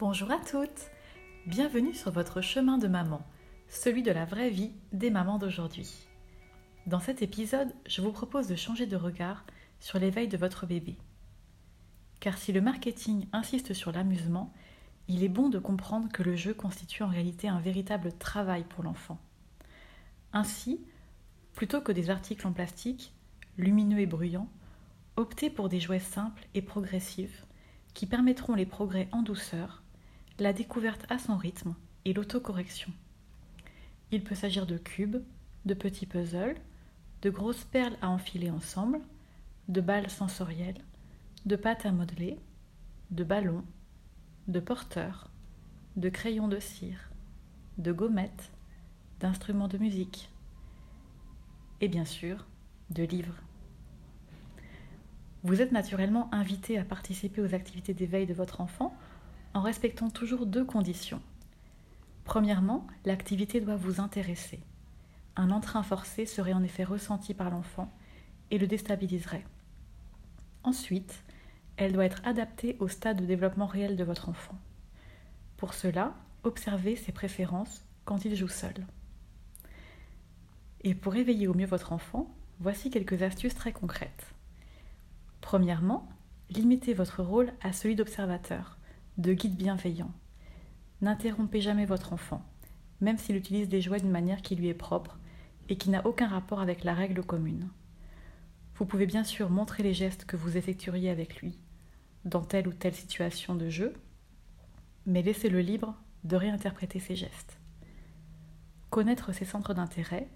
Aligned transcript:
Bonjour 0.00 0.30
à 0.30 0.38
toutes 0.38 0.92
Bienvenue 1.46 1.92
sur 1.92 2.12
votre 2.12 2.40
chemin 2.40 2.78
de 2.78 2.86
maman, 2.86 3.26
celui 3.66 4.04
de 4.04 4.12
la 4.12 4.24
vraie 4.24 4.48
vie 4.48 4.70
des 4.92 5.10
mamans 5.10 5.38
d'aujourd'hui. 5.38 5.92
Dans 6.86 7.00
cet 7.00 7.20
épisode, 7.20 7.74
je 7.84 8.00
vous 8.00 8.12
propose 8.12 8.46
de 8.46 8.54
changer 8.54 8.86
de 8.86 8.94
regard 8.94 9.44
sur 9.80 9.98
l'éveil 9.98 10.28
de 10.28 10.36
votre 10.36 10.66
bébé. 10.66 10.96
Car 12.20 12.38
si 12.38 12.52
le 12.52 12.60
marketing 12.60 13.26
insiste 13.32 13.74
sur 13.74 13.90
l'amusement, 13.90 14.52
il 15.08 15.24
est 15.24 15.28
bon 15.28 15.48
de 15.48 15.58
comprendre 15.58 16.08
que 16.12 16.22
le 16.22 16.36
jeu 16.36 16.54
constitue 16.54 17.02
en 17.02 17.08
réalité 17.08 17.48
un 17.48 17.58
véritable 17.58 18.12
travail 18.12 18.62
pour 18.68 18.84
l'enfant. 18.84 19.18
Ainsi, 20.32 20.80
plutôt 21.54 21.80
que 21.80 21.90
des 21.90 22.08
articles 22.08 22.46
en 22.46 22.52
plastique, 22.52 23.12
lumineux 23.56 23.98
et 23.98 24.06
bruyants, 24.06 24.48
optez 25.16 25.50
pour 25.50 25.68
des 25.68 25.80
jouets 25.80 25.98
simples 25.98 26.46
et 26.54 26.62
progressifs 26.62 27.46
qui 27.94 28.06
permettront 28.06 28.54
les 28.54 28.66
progrès 28.66 29.08
en 29.10 29.22
douceur 29.22 29.82
la 30.38 30.52
découverte 30.52 31.04
à 31.10 31.18
son 31.18 31.36
rythme 31.36 31.74
et 32.04 32.12
l'autocorrection. 32.12 32.92
Il 34.10 34.22
peut 34.22 34.34
s'agir 34.34 34.66
de 34.66 34.78
cubes, 34.78 35.22
de 35.64 35.74
petits 35.74 36.06
puzzles, 36.06 36.60
de 37.22 37.30
grosses 37.30 37.64
perles 37.64 37.96
à 38.00 38.08
enfiler 38.08 38.50
ensemble, 38.50 39.00
de 39.68 39.80
balles 39.80 40.10
sensorielles, 40.10 40.80
de 41.44 41.56
pâtes 41.56 41.86
à 41.86 41.92
modeler, 41.92 42.38
de 43.10 43.24
ballons, 43.24 43.64
de 44.46 44.60
porteurs, 44.60 45.30
de 45.96 46.08
crayons 46.08 46.48
de 46.48 46.60
cire, 46.60 47.10
de 47.76 47.92
gommettes, 47.92 48.52
d'instruments 49.20 49.68
de 49.68 49.78
musique 49.78 50.30
et 51.80 51.88
bien 51.88 52.04
sûr 52.04 52.46
de 52.90 53.02
livres. 53.02 53.42
Vous 55.42 55.60
êtes 55.60 55.72
naturellement 55.72 56.32
invité 56.32 56.78
à 56.78 56.84
participer 56.84 57.40
aux 57.40 57.54
activités 57.54 57.94
d'éveil 57.94 58.26
de 58.26 58.34
votre 58.34 58.60
enfant 58.60 58.96
en 59.54 59.60
respectant 59.60 60.10
toujours 60.10 60.46
deux 60.46 60.64
conditions. 60.64 61.22
Premièrement, 62.24 62.86
l'activité 63.04 63.60
doit 63.60 63.76
vous 63.76 64.00
intéresser. 64.00 64.60
Un 65.36 65.50
entrain 65.50 65.82
forcé 65.82 66.26
serait 66.26 66.52
en 66.52 66.62
effet 66.62 66.84
ressenti 66.84 67.32
par 67.34 67.50
l'enfant 67.50 67.92
et 68.50 68.58
le 68.58 68.66
déstabiliserait. 68.66 69.44
Ensuite, 70.62 71.22
elle 71.76 71.92
doit 71.92 72.04
être 72.04 72.20
adaptée 72.24 72.76
au 72.80 72.88
stade 72.88 73.20
de 73.20 73.26
développement 73.26 73.66
réel 73.66 73.96
de 73.96 74.04
votre 74.04 74.28
enfant. 74.28 74.58
Pour 75.56 75.74
cela, 75.74 76.14
observez 76.44 76.96
ses 76.96 77.12
préférences 77.12 77.84
quand 78.04 78.24
il 78.24 78.34
joue 78.34 78.48
seul. 78.48 78.74
Et 80.82 80.94
pour 80.94 81.16
éveiller 81.16 81.48
au 81.48 81.54
mieux 81.54 81.66
votre 81.66 81.92
enfant, 81.92 82.34
voici 82.60 82.90
quelques 82.90 83.22
astuces 83.22 83.54
très 83.54 83.72
concrètes. 83.72 84.34
Premièrement, 85.40 86.08
limitez 86.50 86.94
votre 86.94 87.22
rôle 87.22 87.52
à 87.62 87.72
celui 87.72 87.96
d'observateur 87.96 88.77
de 89.18 89.32
guide 89.32 89.56
bienveillant. 89.56 90.12
N'interrompez 91.00 91.60
jamais 91.60 91.86
votre 91.86 92.12
enfant, 92.12 92.40
même 93.00 93.18
s'il 93.18 93.34
utilise 93.34 93.68
des 93.68 93.80
jouets 93.80 93.98
d'une 93.98 94.12
manière 94.12 94.42
qui 94.42 94.54
lui 94.54 94.68
est 94.68 94.74
propre 94.74 95.18
et 95.68 95.76
qui 95.76 95.90
n'a 95.90 96.06
aucun 96.06 96.28
rapport 96.28 96.60
avec 96.60 96.84
la 96.84 96.94
règle 96.94 97.24
commune. 97.24 97.68
Vous 98.76 98.86
pouvez 98.86 99.06
bien 99.06 99.24
sûr 99.24 99.50
montrer 99.50 99.82
les 99.82 99.92
gestes 99.92 100.24
que 100.24 100.36
vous 100.36 100.56
effectueriez 100.56 101.10
avec 101.10 101.42
lui, 101.42 101.58
dans 102.24 102.42
telle 102.42 102.68
ou 102.68 102.72
telle 102.72 102.94
situation 102.94 103.56
de 103.56 103.68
jeu, 103.68 103.92
mais 105.04 105.22
laissez-le 105.22 105.60
libre 105.60 105.96
de 106.22 106.36
réinterpréter 106.36 107.00
ses 107.00 107.16
gestes. 107.16 107.58
Connaître 108.88 109.32
ses 109.32 109.44
centres 109.44 109.74
d'intérêt, 109.74 110.28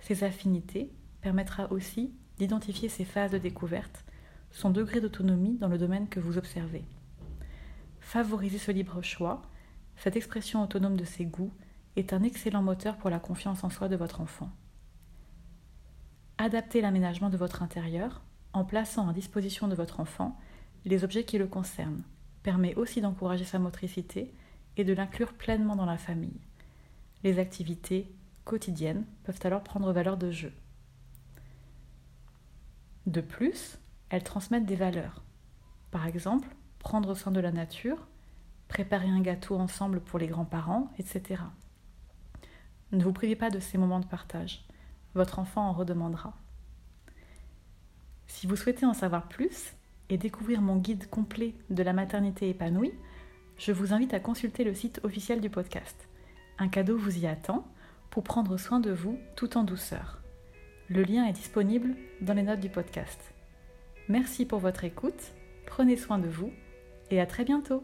ses 0.00 0.24
affinités, 0.24 0.90
permettra 1.20 1.70
aussi 1.70 2.12
d'identifier 2.38 2.88
ses 2.88 3.04
phases 3.04 3.30
de 3.30 3.38
découverte, 3.38 4.04
son 4.50 4.70
degré 4.70 5.00
d'autonomie 5.00 5.56
dans 5.56 5.68
le 5.68 5.78
domaine 5.78 6.08
que 6.08 6.18
vous 6.18 6.36
observez. 6.36 6.84
Favoriser 8.14 8.58
ce 8.58 8.70
libre 8.70 9.02
choix, 9.02 9.42
cette 9.96 10.14
expression 10.14 10.62
autonome 10.62 10.96
de 10.96 11.04
ses 11.04 11.24
goûts, 11.24 11.52
est 11.96 12.12
un 12.12 12.22
excellent 12.22 12.62
moteur 12.62 12.96
pour 12.96 13.10
la 13.10 13.18
confiance 13.18 13.64
en 13.64 13.70
soi 13.70 13.88
de 13.88 13.96
votre 13.96 14.20
enfant. 14.20 14.50
Adaptez 16.38 16.80
l'aménagement 16.80 17.28
de 17.28 17.36
votre 17.36 17.60
intérieur 17.60 18.22
en 18.52 18.64
plaçant 18.64 19.08
à 19.08 19.12
disposition 19.12 19.66
de 19.66 19.74
votre 19.74 19.98
enfant 19.98 20.38
les 20.84 21.02
objets 21.02 21.24
qui 21.24 21.38
le 21.38 21.48
concernent, 21.48 22.04
permet 22.44 22.76
aussi 22.76 23.00
d'encourager 23.00 23.44
sa 23.44 23.58
motricité 23.58 24.32
et 24.76 24.84
de 24.84 24.92
l'inclure 24.92 25.32
pleinement 25.32 25.74
dans 25.74 25.84
la 25.84 25.98
famille. 25.98 26.40
Les 27.24 27.40
activités 27.40 28.14
quotidiennes 28.44 29.06
peuvent 29.24 29.40
alors 29.42 29.64
prendre 29.64 29.92
valeur 29.92 30.16
de 30.16 30.30
jeu. 30.30 30.52
De 33.08 33.20
plus, 33.20 33.76
elles 34.08 34.22
transmettent 34.22 34.66
des 34.66 34.76
valeurs. 34.76 35.24
Par 35.90 36.06
exemple, 36.06 36.46
prendre 36.84 37.14
soin 37.14 37.32
de 37.32 37.40
la 37.40 37.50
nature, 37.50 38.06
préparer 38.68 39.08
un 39.08 39.22
gâteau 39.22 39.56
ensemble 39.56 40.00
pour 40.00 40.18
les 40.18 40.26
grands-parents, 40.26 40.92
etc. 40.98 41.42
Ne 42.92 43.02
vous 43.02 43.12
privez 43.12 43.36
pas 43.36 43.48
de 43.48 43.58
ces 43.58 43.78
moments 43.78 44.00
de 44.00 44.06
partage. 44.06 44.66
Votre 45.14 45.38
enfant 45.38 45.66
en 45.66 45.72
redemandera. 45.72 46.34
Si 48.26 48.46
vous 48.46 48.54
souhaitez 48.54 48.84
en 48.84 48.92
savoir 48.92 49.28
plus 49.28 49.72
et 50.10 50.18
découvrir 50.18 50.60
mon 50.60 50.76
guide 50.76 51.08
complet 51.08 51.54
de 51.70 51.82
la 51.82 51.94
maternité 51.94 52.50
épanouie, 52.50 52.92
je 53.56 53.72
vous 53.72 53.94
invite 53.94 54.12
à 54.12 54.20
consulter 54.20 54.62
le 54.62 54.74
site 54.74 55.00
officiel 55.04 55.40
du 55.40 55.48
podcast. 55.48 56.08
Un 56.58 56.68
cadeau 56.68 56.98
vous 56.98 57.18
y 57.18 57.26
attend 57.26 57.66
pour 58.10 58.24
prendre 58.24 58.58
soin 58.58 58.78
de 58.78 58.92
vous 58.92 59.18
tout 59.36 59.56
en 59.56 59.64
douceur. 59.64 60.20
Le 60.88 61.02
lien 61.02 61.24
est 61.24 61.32
disponible 61.32 61.96
dans 62.20 62.34
les 62.34 62.42
notes 62.42 62.60
du 62.60 62.68
podcast. 62.68 63.32
Merci 64.10 64.44
pour 64.44 64.58
votre 64.58 64.84
écoute, 64.84 65.32
prenez 65.64 65.96
soin 65.96 66.18
de 66.18 66.28
vous 66.28 66.52
et 67.10 67.20
à 67.20 67.26
très 67.26 67.44
bientôt 67.44 67.82